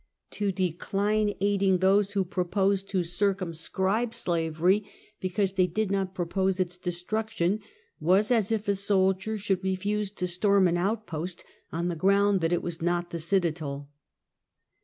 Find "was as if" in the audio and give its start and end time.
7.99-8.67